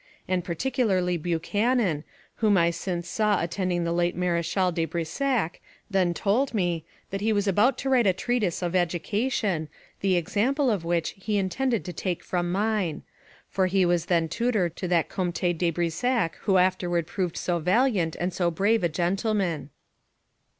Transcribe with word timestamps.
And 0.27 0.43
particularly 0.43 1.15
Buchanan, 1.15 2.03
whom 2.37 2.57
I 2.57 2.71
since 2.71 3.07
saw 3.07 3.39
attending 3.39 3.83
the 3.83 3.91
late 3.91 4.15
Mareschal 4.15 4.71
de 4.71 4.85
Brissac, 4.85 5.61
then 5.91 6.15
told 6.15 6.55
me, 6.55 6.83
that 7.11 7.21
he 7.21 7.31
was 7.31 7.47
about 7.47 7.77
to 7.77 7.89
write 7.91 8.07
a 8.07 8.11
treatise 8.13 8.63
of 8.63 8.75
education, 8.75 9.69
the 9.99 10.15
example 10.15 10.71
of 10.71 10.83
which 10.83 11.11
he 11.17 11.37
intended 11.37 11.85
to 11.85 11.93
take 11.93 12.23
from 12.23 12.51
mine; 12.51 13.03
for 13.47 13.67
he 13.67 13.85
was 13.85 14.07
then 14.07 14.27
tutor 14.27 14.69
to 14.69 14.87
that 14.87 15.07
Comte 15.07 15.35
de 15.37 15.69
Brissac 15.69 16.33
who 16.45 16.57
afterward 16.57 17.05
proved 17.05 17.37
so 17.37 17.59
valiant 17.59 18.15
and 18.19 18.33
so 18.33 18.49
brave 18.49 18.83
a 18.83 18.89
gentleman. 18.89 19.69